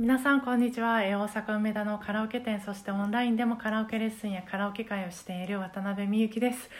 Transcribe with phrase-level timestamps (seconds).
[0.00, 0.98] 皆さんこんにちは。
[1.00, 6.70] 大阪梅田のカラオケ店そしてオンラインでもカラオケレッスンやカラオケ会をしている渡辺美幸です。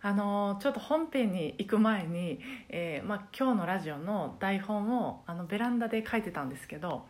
[0.00, 2.40] あのちょっと本編に行く前に、
[2.70, 7.04] えーまあ、今日のラジオの台本をあのベランダで書いてたんですけど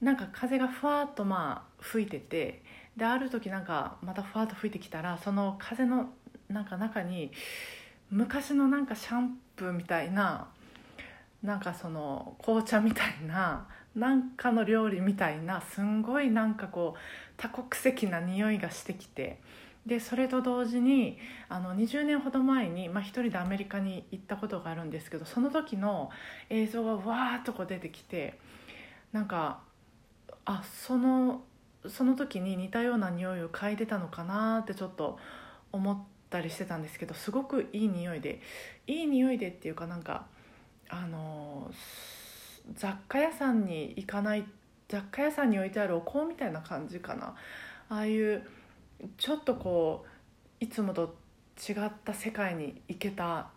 [0.00, 2.64] なんか風がふわっとまあ吹いてて
[2.96, 6.10] である時なんかまたふわっと吹いてきたらその風の
[6.48, 7.30] なんか中に
[8.10, 10.48] 昔のなんかシャンプーみたいな
[11.40, 17.00] なんかその紅茶みたいななんかの料理みたいなすんごいなんかこう
[17.36, 19.38] 多国籍な匂いがしてきて
[19.86, 26.10] でそれと同時にあの20年ほど前に、まあ、一人でアメリカに行ったことがあるんですけどその時の
[26.50, 28.38] 映像がわーっとこう出てきて
[29.12, 29.60] なんか
[30.44, 31.42] あその
[31.88, 35.18] その時に似たような匂いを嗅いでたのかなってちょっと
[35.72, 35.98] 思っ
[36.30, 38.40] たりしてたんですけどすごくいい匂いで
[38.86, 40.26] いい匂いでっていうかなんか
[40.88, 41.70] あの
[42.74, 44.44] 雑貨屋さんに行かない
[44.88, 47.34] 雑貨屋さんに置いてあるお香みたいな感じかな。
[47.88, 48.46] ああいう
[49.16, 50.04] ちょっとこ
[50.60, 51.14] ういつもと
[51.68, 53.50] 違った世界に行けた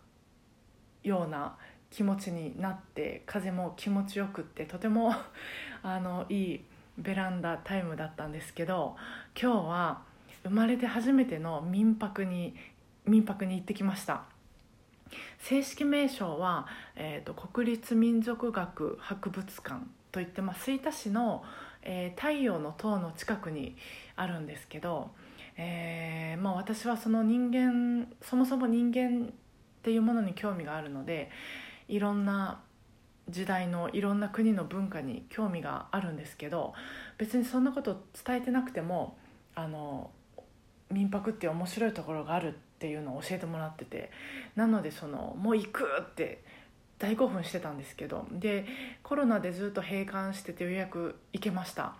[1.02, 1.56] ような
[1.90, 5.14] 気持ちになって風も気持ちよくってとても
[5.82, 6.64] あのいい
[6.98, 8.96] ベランダタイムだったんですけど
[9.40, 10.02] 今日は
[10.42, 12.56] 生まれて初めての民泊に
[13.04, 14.24] 民泊に行ってきました。
[15.38, 21.44] 正式名称は、えーと、国立民族学博物館といって、ま、吹田市の、
[21.82, 23.76] えー太陽の塔の近くに
[24.16, 25.10] あるんですけど、
[25.56, 29.30] えーまあ、私はその人間そもそも人間っ
[29.82, 31.30] ていうものに興味があるので
[31.88, 32.60] いろんな
[33.28, 36.74] 時代のいろんな国の文化に興味があるんですけど
[37.18, 39.16] 別にそんなこと伝えてなくても
[39.54, 40.10] あの
[40.90, 44.10] 民泊って面白いところがあるっていうのを教えてもらってて
[44.54, 46.42] なのでそのもう行くって
[46.98, 48.66] 大興奮してたんですけどで
[49.02, 51.94] コロナでずっと閉館しててようやく行けました。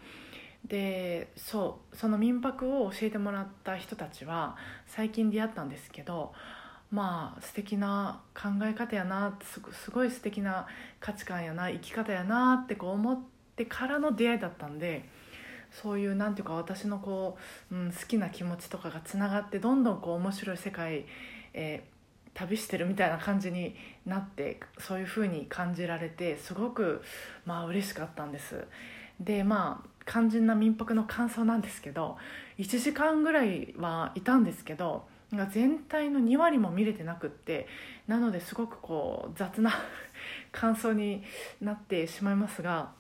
[0.65, 6.33] でそうその民泊を教えてもらった人たちは最近出会ったんですけど
[6.91, 10.67] まあ素敵な考え方やなすごすごい素敵な
[10.99, 13.21] 価値観やな生き方やなってこう思っ
[13.55, 15.05] てからの出会いだったんで
[15.71, 17.37] そういうなんていうか私のこ
[17.71, 21.05] う、うん、好きな気持ちとかがつながってどんどんこう面白い世界、
[21.55, 21.97] えー
[22.37, 27.03] 旅してるみたいな感じになってそういう風に感じられてすごく
[27.47, 28.67] まあ嬉しかったんです。
[29.19, 32.19] でまあ肝心な民泊の感想なんですけど
[32.59, 35.05] 1時間ぐらいはいたんですけど
[35.51, 37.67] 全体の2割も見れてなくって
[38.07, 39.73] なのですごくこう雑な
[40.53, 41.25] 感想に
[41.61, 42.93] なってしまいますが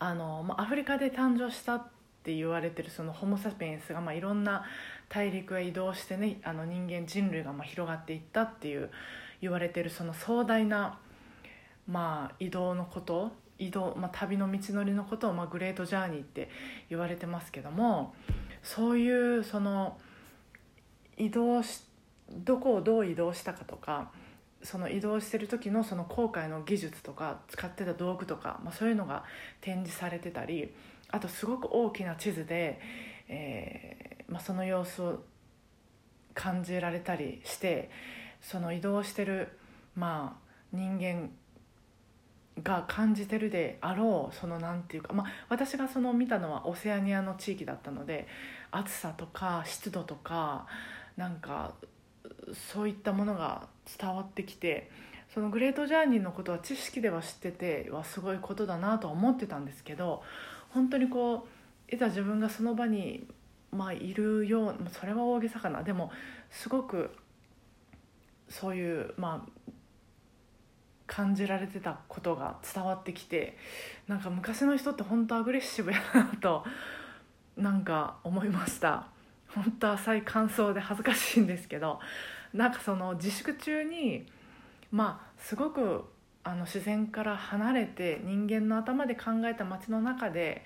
[0.00, 1.82] あの、まあ、アフリカで誕生したっ
[2.24, 4.64] て言われてるそのホモ・サピエンスが、まあ、いろんな
[5.08, 8.90] 大陸へ移動してねあの人間人類がまあ広がっていったっていう
[9.40, 10.98] 言われてるその壮大な、
[11.86, 16.50] まあ、移動のこと移動、まあ、旅の道のりのことを、まあ、グレートジャーニーって
[16.88, 18.14] 言われてますけども
[18.62, 19.98] そういうその
[21.16, 21.82] 移動し
[22.30, 24.10] どこをどう移動したかとか
[24.62, 29.24] その移動してる時のその航海の技術とか使ってた道具とか、まあ、そういうのが
[29.60, 30.72] 展示されてたり
[31.10, 32.80] あとすごく大きな地図で、
[33.28, 35.22] えーまあ、その様子を
[36.34, 37.90] 感じられたりして
[38.40, 39.48] その移動してる、
[39.96, 41.30] まあ、人間
[42.62, 48.26] が感じてるであろうそのなんていうか、まあ、私がその見たのはオセアニアの地域だったので
[48.70, 50.66] 暑さとか湿度とか
[51.16, 51.74] なんか
[52.54, 53.68] そういったものが
[53.98, 54.90] 伝わってきて
[55.32, 60.22] そのグレートジャーニーのことは知識では知っててはすごいことだなとは思ってたんですけど
[60.70, 61.46] 本当にこ
[61.90, 63.26] ういざ自分がその場に、
[63.72, 65.82] まあ、いるようそれは大げさかな。
[65.82, 66.10] でも
[66.50, 67.10] すごく
[68.48, 69.70] そういうまあ
[71.06, 73.56] 感じられてたことが伝わってきて
[74.06, 76.64] なんか昔の人って本当アグレッシブやなと
[77.56, 79.08] なんか思いました。
[79.48, 81.98] 本当浅い感想で恥ずかしいんですけど
[82.52, 84.26] なんかその自粛中に
[84.90, 86.04] まあすごく
[86.42, 90.64] あの自然から離れて人間の頭で考えた街の中で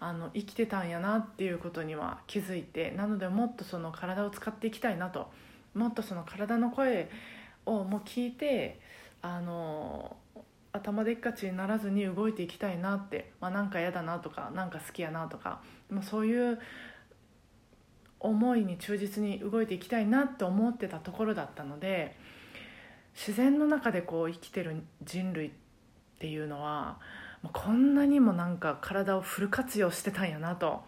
[0.00, 5.30] あの生きてたんやなっていうことには気づいてなのでもっとその体を使っていきたいなと
[5.74, 7.08] もっとその体の声
[7.64, 8.80] をもう聞いて
[9.22, 10.16] あの
[10.72, 15.60] 頭でっかちにならずに動いていきたいなって、まあ、なんか嫌だなとかなんか好きやなとか、
[15.90, 16.58] まあ、そういう
[18.22, 22.16] 思いに忠実に動いていきたいなって思ってたところだったので
[23.14, 25.50] 自然の中でこう生きてる人類っ
[26.18, 26.98] ていうのは
[27.52, 30.82] こんなにもなんか体をフル活用してたんやなと、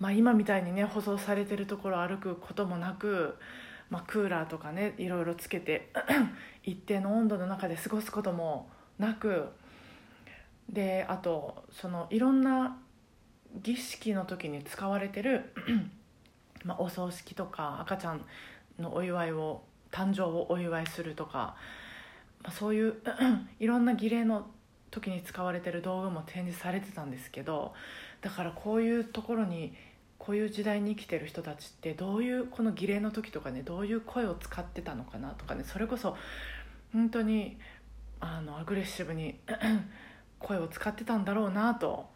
[0.00, 3.36] まあ、今みたいにね舗装されてるところを歩くこともなく、
[3.90, 5.92] まあ、クーラーとかねいろいろつけて
[6.64, 9.48] 一定の温度の中で過ごすこともなく
[10.70, 12.78] であとそのいろんな
[13.56, 15.52] 儀式の時に使われてる
[16.64, 18.24] まあ、お葬式とか赤ちゃん
[18.78, 21.56] のお祝いを誕生をお祝いするとか、
[22.42, 22.96] まあ、そういう
[23.60, 24.46] いろんな儀礼の
[24.90, 27.74] 時に使われてる道具も展示されてたんですけど
[28.20, 29.74] だからこういうところに
[30.18, 36.16] こういう時代に生きてる人たちってどういうこの儀礼の時とかねどういう声を使ってたのかなとかねそれこそ
[36.92, 37.58] 本当に
[38.20, 39.38] あのアグレッシブに
[40.40, 42.08] 声を使ってたんだろうなと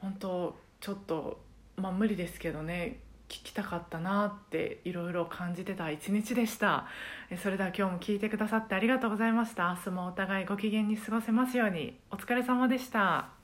[0.00, 1.40] 本当ちょっと
[1.76, 6.86] まあ無理ですけどね聞きたかったなっていろいろ感じてた一日でした。
[7.40, 9.72] それでは今日も聞いてくださってありがとうございました。
[9.76, 11.98] 明日もお互いご機嫌に過ごせますように。
[12.10, 13.39] お疲れ様でした。